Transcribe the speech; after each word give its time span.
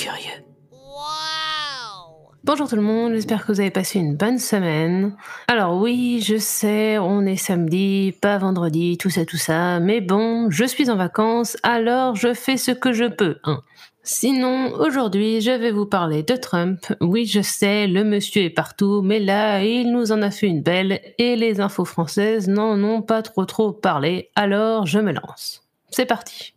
curieux. 0.00 0.44
Bonjour 2.42 2.68
tout 2.70 2.76
le 2.76 2.80
monde, 2.80 3.12
j'espère 3.12 3.44
que 3.44 3.52
vous 3.52 3.60
avez 3.60 3.70
passé 3.70 3.98
une 3.98 4.16
bonne 4.16 4.38
semaine. 4.38 5.14
Alors 5.46 5.76
oui, 5.76 6.24
je 6.26 6.38
sais, 6.38 6.96
on 6.96 7.26
est 7.26 7.36
samedi, 7.36 8.14
pas 8.18 8.38
vendredi, 8.38 8.96
tout 8.96 9.10
ça, 9.10 9.26
tout 9.26 9.36
ça, 9.36 9.78
mais 9.78 10.00
bon, 10.00 10.48
je 10.50 10.64
suis 10.64 10.88
en 10.88 10.96
vacances, 10.96 11.58
alors 11.62 12.16
je 12.16 12.32
fais 12.32 12.56
ce 12.56 12.70
que 12.70 12.94
je 12.94 13.04
peux. 13.04 13.36
Hein. 13.44 13.60
Sinon, 14.02 14.72
aujourd'hui, 14.72 15.42
je 15.42 15.50
vais 15.50 15.70
vous 15.70 15.84
parler 15.84 16.22
de 16.22 16.34
Trump. 16.34 16.80
Oui, 17.02 17.26
je 17.26 17.42
sais, 17.42 17.86
le 17.86 18.02
monsieur 18.02 18.44
est 18.44 18.50
partout, 18.50 19.02
mais 19.02 19.20
là, 19.20 19.62
il 19.62 19.92
nous 19.92 20.12
en 20.12 20.22
a 20.22 20.30
fait 20.30 20.46
une 20.46 20.62
belle, 20.62 21.00
et 21.18 21.36
les 21.36 21.60
infos 21.60 21.84
françaises 21.84 22.48
n'en 22.48 22.82
ont 22.82 23.02
pas 23.02 23.20
trop 23.20 23.44
trop 23.44 23.70
parlé, 23.70 24.30
alors 24.34 24.86
je 24.86 24.98
me 24.98 25.12
lance. 25.12 25.62
C'est 25.90 26.06
parti. 26.06 26.54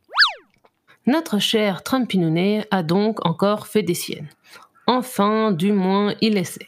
Notre 1.05 1.39
cher 1.39 1.83
Trumpinounet 1.83 2.65
a 2.71 2.81
donc 2.81 3.25
encore 3.25 3.67
fait 3.67 3.83
des 3.83 3.93
siennes. 3.93 4.29
Enfin, 4.87 5.51
du 5.51 5.73
moins, 5.73 6.13
il 6.21 6.37
essaie. 6.37 6.67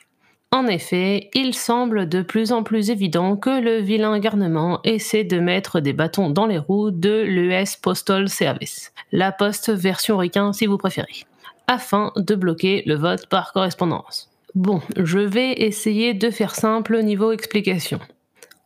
En 0.52 0.68
effet, 0.68 1.30
il 1.34 1.54
semble 1.54 2.08
de 2.08 2.22
plus 2.22 2.52
en 2.52 2.64
plus 2.64 2.90
évident 2.90 3.36
que 3.36 3.62
le 3.62 3.78
vilain 3.78 4.18
garnement 4.20 4.80
essaie 4.84 5.24
de 5.24 5.40
mettre 5.40 5.80
des 5.80 5.94
bâtons 5.94 6.30
dans 6.30 6.46
les 6.46 6.58
roues 6.58 6.92
de 6.92 7.24
l'US 7.24 7.76
Postal 7.78 8.30
Service, 8.30 8.94
la 9.12 9.32
poste 9.32 9.70
version 9.70 10.18
ricain 10.18 10.54
si 10.54 10.66
vous 10.66 10.78
préférez, 10.78 11.26
afin 11.68 12.12
de 12.16 12.36
bloquer 12.36 12.84
le 12.86 12.96
vote 12.96 13.28
par 13.28 13.54
correspondance. 13.54 14.30
Bon, 14.54 14.82
je 14.98 15.20
vais 15.20 15.52
essayer 15.54 16.14
de 16.14 16.30
faire 16.30 16.56
simple 16.56 16.96
au 16.96 17.02
niveau 17.02 17.32
explication. 17.32 18.00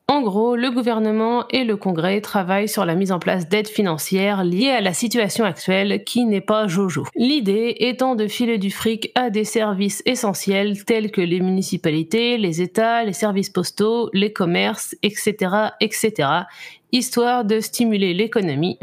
En 0.09 0.23
gros, 0.23 0.55
le 0.55 0.71
gouvernement 0.71 1.47
et 1.49 1.63
le 1.63 1.77
Congrès 1.77 2.19
travaillent 2.19 2.67
sur 2.67 2.83
la 2.83 2.95
mise 2.95 3.11
en 3.11 3.19
place 3.19 3.47
d'aides 3.47 3.67
financières 3.67 4.43
liées 4.43 4.71
à 4.71 4.81
la 4.81 4.91
situation 4.91 5.45
actuelle 5.45 6.03
qui 6.03 6.25
n'est 6.25 6.41
pas 6.41 6.65
jojo. 6.65 7.05
L'idée 7.15 7.75
étant 7.77 8.15
de 8.15 8.25
filer 8.25 8.57
du 8.57 8.71
fric 8.71 9.11
à 9.13 9.29
des 9.29 9.43
services 9.43 10.01
essentiels 10.07 10.83
tels 10.83 11.11
que 11.11 11.21
les 11.21 11.39
municipalités, 11.39 12.39
les 12.39 12.59
États, 12.59 13.03
les 13.03 13.13
services 13.13 13.51
postaux, 13.51 14.09
les 14.11 14.33
commerces, 14.33 14.95
etc., 15.03 15.35
etc., 15.79 16.27
histoire 16.91 17.45
de 17.45 17.59
stimuler 17.59 18.15
l'économie. 18.15 18.79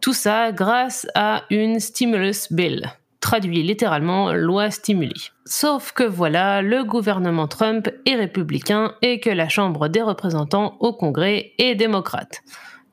Tout 0.00 0.14
ça 0.14 0.50
grâce 0.50 1.06
à 1.14 1.44
une 1.48 1.78
stimulus 1.78 2.52
bill 2.52 2.90
traduit 3.26 3.64
littéralement 3.64 4.32
loi 4.32 4.70
stimuli. 4.70 5.32
Sauf 5.46 5.90
que 5.90 6.04
voilà, 6.04 6.62
le 6.62 6.84
gouvernement 6.84 7.48
Trump 7.48 7.88
est 8.06 8.14
républicain 8.14 8.94
et 9.02 9.18
que 9.18 9.30
la 9.30 9.48
Chambre 9.48 9.88
des 9.88 10.00
représentants 10.00 10.76
au 10.78 10.92
Congrès 10.92 11.50
est 11.58 11.74
démocrate. 11.74 12.42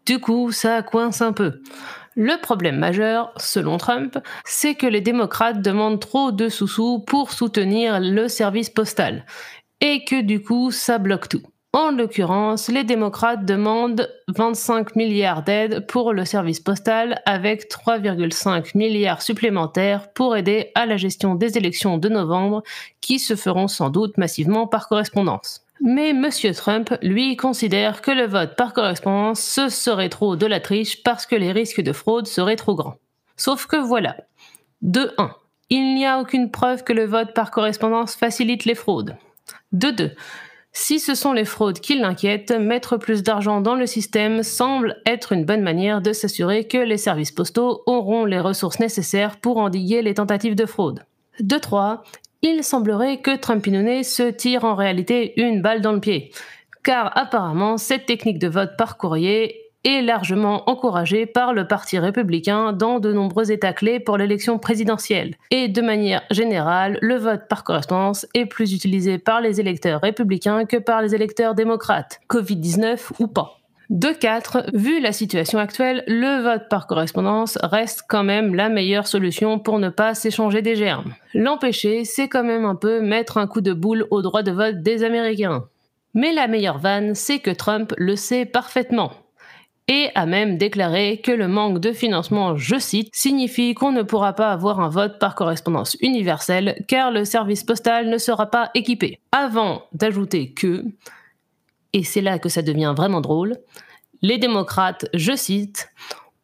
Du 0.08 0.18
coup, 0.18 0.52
ça 0.52 0.82
coince 0.82 1.22
un 1.22 1.34
peu. 1.34 1.62
Le 2.16 2.42
problème 2.42 2.80
majeur, 2.80 3.32
selon 3.38 3.78
Trump, 3.78 4.18
c'est 4.44 4.74
que 4.74 4.88
les 4.88 5.02
démocrates 5.02 5.62
demandent 5.62 6.00
trop 6.00 6.32
de 6.32 6.50
sous-sous 6.50 6.98
pour 7.06 7.32
soutenir 7.32 8.00
le 8.00 8.28
service 8.28 8.72
postal, 8.72 9.28
et 9.82 10.04
que 10.04 10.20
du 10.24 10.42
coup, 10.42 10.72
ça 10.72 10.98
bloque 10.98 11.30
tout. 11.30 11.44
En 11.76 11.90
l'occurrence, 11.90 12.68
les 12.68 12.84
démocrates 12.84 13.46
demandent 13.46 14.08
25 14.28 14.96
milliards 14.96 15.42
d'aides 15.42 15.88
pour 15.88 16.14
le 16.14 16.24
service 16.24 16.60
postal 16.60 17.20
avec 17.26 17.68
3,5 17.68 18.78
milliards 18.78 19.24
supplémentaires 19.24 20.14
pour 20.14 20.38
aider 20.38 20.72
à 20.76 20.86
la 20.86 20.98
gestion 20.98 21.34
des 21.34 21.58
élections 21.58 21.98
de 21.98 22.10
novembre 22.10 22.62
qui 23.02 23.18
se 23.18 23.36
feront 23.36 23.68
sans 23.68 23.90
doute 23.90 24.20
massivement 24.20 24.68
par 24.68 24.88
correspondance. 24.88 25.66
Mais 25.82 26.12
M. 26.12 26.30
Trump, 26.56 26.96
lui, 27.02 27.36
considère 27.38 28.04
que 28.04 28.12
le 28.12 28.28
vote 28.28 28.56
par 28.56 28.74
correspondance, 28.74 29.42
ce 29.42 29.70
serait 29.70 30.10
trop 30.10 30.36
de 30.36 30.46
la 30.46 30.60
triche 30.60 31.02
parce 31.02 31.26
que 31.26 31.36
les 31.36 31.52
risques 31.52 31.82
de 31.82 31.92
fraude 31.92 32.28
seraient 32.28 32.56
trop 32.56 32.76
grands. 32.76 33.00
Sauf 33.36 33.66
que 33.66 33.78
voilà. 33.78 34.16
De 34.84 35.12
1. 35.18 35.32
Il 35.72 35.96
n'y 35.96 36.06
a 36.06 36.20
aucune 36.20 36.52
preuve 36.52 36.84
que 36.84 36.94
le 36.94 37.06
vote 37.06 37.34
par 37.34 37.50
correspondance 37.50 38.16
facilite 38.16 38.66
les 38.66 38.76
fraudes. 38.76 39.18
De 39.72 39.90
2. 39.90 40.12
Si 40.76 41.00
ce 41.00 41.14
sont 41.14 41.34
les 41.34 41.46
fraudes 41.46 41.80
qui 41.80 41.96
l'inquiètent, 41.96 42.52
mettre 42.52 42.98
plus 42.98 43.22
d'argent 43.22 43.62
dans 43.62 43.76
le 43.76 43.86
système 43.86 44.42
semble 44.42 45.00
être 45.06 45.32
une 45.32 45.46
bonne 45.46 45.62
manière 45.62 46.02
de 46.02 46.14
s'assurer 46.14 46.68
que 46.68 46.80
les 46.80 46.98
services 46.98 47.32
postaux 47.32 47.84
auront 47.86 48.26
les 48.26 48.40
ressources 48.40 48.80
nécessaires 48.80 49.38
pour 49.38 49.58
endiguer 49.58 50.02
les 50.02 50.16
tentatives 50.16 50.56
de 50.56 50.66
fraude. 50.66 51.06
De 51.40 51.58
3. 51.58 52.04
Il 52.42 52.64
semblerait 52.64 53.22
que 53.22 53.36
Trumpinone 53.36 54.04
se 54.04 54.24
tire 54.24 54.66
en 54.66 54.76
réalité 54.76 55.40
une 55.40 55.62
balle 55.62 55.82
dans 55.82 55.94
le 55.94 56.00
pied, 56.00 56.32
car 56.84 57.16
apparemment 57.16 57.78
cette 57.78 58.08
technique 58.08 58.40
de 58.40 58.50
vote 58.50 58.72
par 58.76 58.98
courrier 58.98 59.63
est 59.84 60.02
largement 60.02 60.70
encouragé 60.70 61.26
par 61.26 61.54
le 61.54 61.68
Parti 61.68 62.00
républicain 62.00 62.74
dans 62.74 63.00
de 63.00 63.12
nombreux 63.12 63.52
États 63.52 63.74
clés 63.74 64.00
pour 64.00 64.18
l'élection 64.18 64.60
présidentielle. 64.60 65.36
Et 65.52 65.68
de 65.68 65.82
manière 65.82 66.24
générale, 66.32 66.98
le 67.02 67.16
vote 67.16 67.48
par 67.50 67.64
correspondance 67.64 68.26
est 68.34 68.46
plus 68.46 68.74
utilisé 68.74 69.18
par 69.18 69.42
les 69.42 69.60
électeurs 69.60 70.02
républicains 70.02 70.66
que 70.66 70.78
par 70.78 71.02
les 71.02 71.16
électeurs 71.16 71.56
démocrates, 71.56 72.22
Covid-19 72.30 73.12
ou 73.20 73.28
pas. 73.28 73.60
De 73.90 74.10
4, 74.10 74.72
vu 74.74 75.02
la 75.02 75.12
situation 75.12 75.60
actuelle, 75.60 76.04
le 76.08 76.42
vote 76.42 76.70
par 76.70 76.88
correspondance 76.88 77.58
reste 77.62 78.04
quand 78.08 78.24
même 78.24 78.56
la 78.56 78.70
meilleure 78.70 79.08
solution 79.08 79.60
pour 79.60 79.78
ne 79.78 79.90
pas 79.90 80.14
s'échanger 80.16 80.62
des 80.62 80.76
germes. 80.76 81.14
L'empêcher, 81.34 82.06
c'est 82.06 82.30
quand 82.30 82.46
même 82.46 82.66
un 82.66 82.76
peu 82.76 83.02
mettre 83.02 83.38
un 83.38 83.46
coup 83.46 83.62
de 83.62 83.74
boule 83.74 84.08
au 84.10 84.22
droit 84.22 84.42
de 84.42 84.52
vote 84.52 84.82
des 84.82 85.04
Américains. 85.04 85.66
Mais 86.14 86.32
la 86.32 86.48
meilleure 86.48 86.80
vanne, 86.80 87.14
c'est 87.14 87.40
que 87.40 87.52
Trump 87.52 87.94
le 87.98 88.16
sait 88.16 88.46
parfaitement 88.46 89.12
et 89.88 90.10
a 90.16 90.26
même 90.26 90.58
déclaré 90.58 91.20
que 91.24 91.32
le 91.32 91.48
manque 91.48 91.80
de 91.80 91.92
financement, 91.92 92.56
je 92.56 92.80
cite, 92.80 93.10
signifie 93.14 93.74
qu'on 93.74 93.92
ne 93.92 94.04
pourra 94.04 94.34
pas 94.34 94.52
avoir 94.52 94.80
un 94.80 94.90
vote 94.90 95.20
par 95.20 95.36
correspondance 95.36 95.98
universelle 96.02 96.84
car 96.88 97.12
le 97.12 97.26
service 97.26 97.64
postal 97.64 98.10
ne 98.10 98.18
sera 98.18 98.50
pas 98.50 98.72
équipé. 98.76 99.20
Avant 99.32 99.84
d'ajouter 99.92 100.54
que, 100.54 100.86
et 101.92 102.04
c'est 102.04 102.22
là 102.22 102.40
que 102.40 102.50
ça 102.50 102.62
devient 102.62 102.94
vraiment 102.96 103.22
drôle, 103.22 103.58
les 104.22 104.38
démocrates, 104.38 105.06
je 105.14 105.36
cite, 105.36 105.90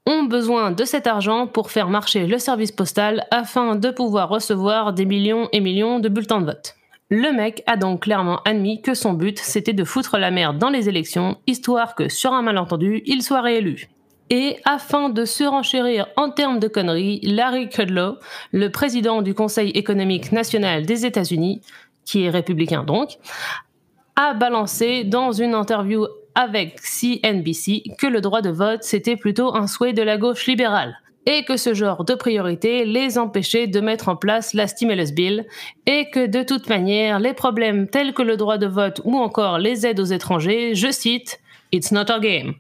ont 0.06 0.24
besoin 0.24 0.72
de 0.72 0.84
cet 0.84 1.08
argent 1.08 1.48
pour 1.48 1.72
faire 1.72 1.90
marcher 1.90 2.28
le 2.28 2.40
service 2.40 2.72
postal 2.72 3.26
afin 3.32 3.76
de 3.76 3.90
pouvoir 3.90 4.28
recevoir 4.30 4.92
des 4.94 5.06
millions 5.06 5.48
et 5.54 5.60
millions 5.60 6.00
de 6.00 6.10
bulletins 6.10 6.42
de 6.42 6.46
vote. 6.48 6.76
Le 7.12 7.31
mec 7.31 7.64
a 7.66 7.75
donc 7.75 8.03
clairement 8.03 8.40
admis 8.46 8.84
que 8.84 8.94
son 8.94 9.14
but 9.14 9.40
c'était 9.40 9.74
de 9.74 9.84
foutre 9.84 10.20
la 10.20 10.30
merde 10.30 10.59
dans 10.59 10.70
les 10.70 10.90
élections, 10.90 11.38
histoire 11.47 11.96
que 11.96 12.08
sur 12.08 12.34
un 12.34 12.44
malentendu, 12.44 13.02
il 13.08 13.24
soit 13.24 13.42
réélu. 13.42 13.90
Et 14.30 14.58
afin 14.64 15.09
de 15.09 15.25
surenchérir 15.25 16.06
en 16.18 16.30
termes 16.30 16.59
de 16.59 16.68
conneries, 16.68 17.19
Larry 17.24 17.68
Kudlow, 17.68 18.18
le 18.52 18.69
président 18.69 19.24
du 19.24 19.34
Conseil 19.34 19.72
économique 19.72 20.31
national 20.31 20.86
des 20.86 21.08
États-Unis, 21.08 21.62
qui 22.06 22.25
est 22.25 22.30
républicain 22.30 22.84
donc, 22.84 23.18
a 24.16 24.36
balancé 24.36 25.03
dans 25.03 25.31
une 25.31 25.56
interview 25.56 26.06
avec 26.36 26.80
CNBC 26.80 27.96
que 27.98 28.06
le 28.06 28.22
droit 28.22 28.42
de 28.42 28.52
vote 28.52 28.84
c'était 28.84 29.16
plutôt 29.16 29.56
un 29.56 29.66
souhait 29.66 29.94
de 29.94 30.03
la 30.03 30.18
gauche 30.18 30.46
libérale 30.46 30.96
et 31.30 31.44
que 31.44 31.58
ce 31.58 31.76
genre 31.76 32.06
de 32.06 32.16
priorité 32.16 32.86
les 32.86 33.20
empêchait 33.20 33.68
de 33.68 33.80
mettre 33.82 34.10
en 34.10 34.16
place 34.16 34.56
la 34.56 34.66
stimulus 34.66 35.12
bill 35.12 35.46
et 35.86 36.10
que 36.10 36.26
de 36.26 36.42
toute 36.42 36.68
manière 36.68 37.20
les 37.20 37.34
problèmes 37.34 37.88
tels 37.88 38.14
que 38.14 38.24
le 38.24 38.36
droit 38.36 38.58
de 38.58 38.66
vote 38.66 39.00
ou 39.04 39.16
encore 39.16 39.60
les 39.60 39.86
aides 39.86 40.00
aux 40.00 40.06
étrangers, 40.06 40.74
je 40.74 40.92
cite, 40.92 41.40
It's 41.72 41.92
not 41.92 42.12
our 42.12 42.20
game. 42.20 42.56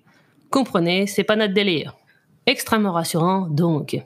Comprenez, 0.51 1.07
c'est 1.07 1.23
pas 1.23 1.35
notre 1.35 1.55
délire. 1.55 1.95
Extrêmement 2.45 2.91
rassurant 2.91 3.47
donc. 3.49 3.97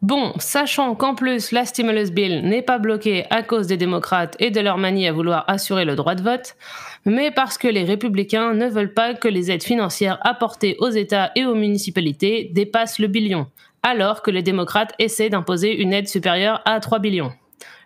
Bon, 0.00 0.32
sachant 0.38 0.94
qu'en 0.94 1.14
plus 1.14 1.52
la 1.52 1.66
stimulus 1.66 2.10
bill 2.10 2.40
n'est 2.48 2.62
pas 2.62 2.78
bloquée 2.78 3.26
à 3.28 3.42
cause 3.42 3.66
des 3.66 3.76
démocrates 3.76 4.34
et 4.38 4.50
de 4.50 4.60
leur 4.60 4.78
manie 4.78 5.06
à 5.06 5.12
vouloir 5.12 5.44
assurer 5.46 5.84
le 5.84 5.94
droit 5.94 6.14
de 6.14 6.22
vote, 6.22 6.56
mais 7.04 7.30
parce 7.30 7.58
que 7.58 7.68
les 7.68 7.84
républicains 7.84 8.54
ne 8.54 8.66
veulent 8.66 8.94
pas 8.94 9.12
que 9.12 9.28
les 9.28 9.50
aides 9.50 9.62
financières 9.62 10.18
apportées 10.22 10.76
aux 10.78 10.88
États 10.88 11.32
et 11.36 11.44
aux 11.44 11.54
municipalités 11.54 12.50
dépassent 12.54 12.98
le 12.98 13.08
billion 13.08 13.46
alors 13.86 14.20
que 14.20 14.32
les 14.32 14.42
démocrates 14.42 14.94
essaient 14.98 15.30
d'imposer 15.30 15.80
une 15.80 15.92
aide 15.92 16.08
supérieure 16.08 16.60
à 16.64 16.80
3 16.80 16.98
billions. 16.98 17.32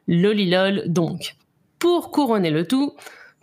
Lolilol 0.08 0.84
donc. 0.86 1.34
Pour 1.78 2.10
couronner 2.10 2.50
le 2.50 2.66
tout, 2.66 2.94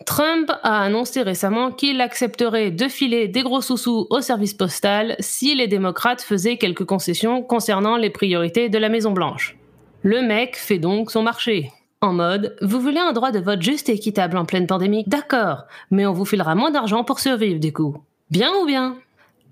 Trump 0.08 0.52
a 0.64 0.82
annoncé 0.82 1.22
récemment 1.22 1.72
qu'il 1.72 2.02
accepterait 2.02 2.72
de 2.72 2.88
filer 2.88 3.28
des 3.28 3.44
gros 3.44 3.62
sous-sous 3.62 4.08
au 4.10 4.22
service 4.22 4.56
postal 4.56 5.16
si 5.20 5.54
les 5.54 5.68
démocrates 5.68 6.24
faisaient 6.24 6.58
quelques 6.58 6.86
concessions 6.86 7.44
concernant 7.44 7.96
les 7.96 8.10
priorités 8.10 8.70
de 8.70 8.78
la 8.80 8.90
Maison-Blanche. 8.90 9.56
Le 10.02 10.24
mec 10.24 10.56
fait 10.56 10.80
donc 10.80 11.12
son 11.12 11.22
marché. 11.22 11.72
En 12.02 12.14
mode, 12.14 12.56
vous 12.64 12.80
voulez 12.80 13.00
un 13.00 13.14
droit 13.14 13.32
de 13.32 13.40
vote 13.40 13.62
juste 13.62 13.88
et 13.90 13.94
équitable 13.94 14.36
en 14.36 14.46
pleine 14.46 14.66
pandémie? 14.66 15.04
D'accord, 15.06 15.66
mais 15.92 16.08
on 16.08 16.14
vous 16.14 16.26
filera 16.26 16.56
moins 16.56 16.72
d'argent 16.72 17.04
pour 17.04 17.20
survivre 17.20 17.60
du 17.60 17.72
coup. 17.72 17.98
Bien 18.32 18.52
ou 18.62 18.66
bien? 18.66 18.98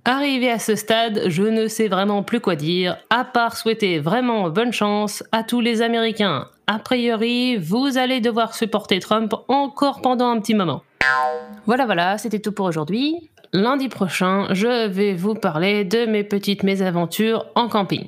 Arrivé 0.07 0.51
à 0.51 0.59
ce 0.59 0.75
stade, 0.75 1.23
je 1.29 1.41
ne 1.41 1.67
sais 1.67 1.87
vraiment 1.87 2.21
plus 2.21 2.39
quoi 2.39 2.55
dire, 2.55 2.95
à 3.09 3.25
part 3.25 3.57
souhaiter 3.57 3.97
vraiment 3.97 4.51
bonne 4.51 4.71
chance 4.71 5.23
à 5.31 5.41
tous 5.41 5.61
les 5.61 5.81
Américains. 5.81 6.47
A 6.67 6.77
priori, 6.77 7.57
vous 7.57 7.97
allez 7.97 8.21
devoir 8.21 8.53
supporter 8.53 8.99
Trump 8.99 9.33
encore 9.47 10.01
pendant 10.01 10.29
un 10.29 10.39
petit 10.39 10.53
moment. 10.53 10.83
Voilà, 11.65 11.87
voilà, 11.87 12.19
c'était 12.19 12.37
tout 12.37 12.51
pour 12.51 12.67
aujourd'hui. 12.67 13.31
Lundi 13.51 13.89
prochain, 13.89 14.45
je 14.51 14.87
vais 14.87 15.15
vous 15.15 15.33
parler 15.33 15.83
de 15.85 16.05
mes 16.05 16.23
petites 16.23 16.61
mésaventures 16.61 17.47
en 17.55 17.67
camping. 17.67 18.05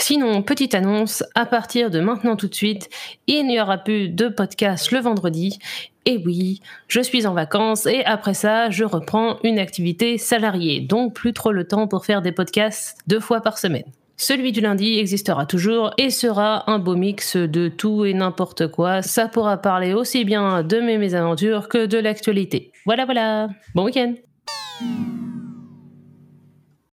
Sinon, 0.00 0.42
petite 0.42 0.74
annonce, 0.74 1.22
à 1.34 1.44
partir 1.44 1.90
de 1.90 2.00
maintenant 2.00 2.34
tout 2.34 2.48
de 2.48 2.54
suite, 2.54 2.88
il 3.26 3.46
n'y 3.46 3.60
aura 3.60 3.76
plus 3.76 4.08
de 4.08 4.28
podcast 4.28 4.90
le 4.92 4.98
vendredi. 4.98 5.58
Et 6.06 6.16
oui, 6.24 6.62
je 6.88 7.00
suis 7.02 7.26
en 7.26 7.34
vacances 7.34 7.84
et 7.84 8.02
après 8.06 8.32
ça, 8.32 8.70
je 8.70 8.84
reprends 8.84 9.36
une 9.44 9.58
activité 9.58 10.16
salariée, 10.16 10.80
donc 10.80 11.14
plus 11.14 11.34
trop 11.34 11.52
le 11.52 11.68
temps 11.68 11.86
pour 11.86 12.06
faire 12.06 12.22
des 12.22 12.32
podcasts 12.32 12.96
deux 13.06 13.20
fois 13.20 13.42
par 13.42 13.58
semaine. 13.58 13.84
Celui 14.16 14.52
du 14.52 14.62
lundi 14.62 14.98
existera 14.98 15.44
toujours 15.44 15.92
et 15.98 16.08
sera 16.08 16.68
un 16.70 16.78
beau 16.78 16.96
mix 16.96 17.36
de 17.36 17.68
tout 17.68 18.06
et 18.06 18.14
n'importe 18.14 18.68
quoi. 18.68 19.02
Ça 19.02 19.28
pourra 19.28 19.58
parler 19.58 19.92
aussi 19.92 20.24
bien 20.24 20.62
de 20.62 20.80
mes 20.80 20.96
mésaventures 20.96 21.68
que 21.68 21.84
de 21.84 21.98
l'actualité. 21.98 22.72
Voilà, 22.86 23.04
voilà. 23.04 23.48
Bon 23.74 23.84
week-end 23.84 24.14